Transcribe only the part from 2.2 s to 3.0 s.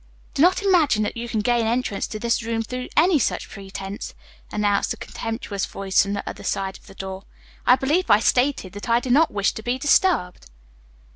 room through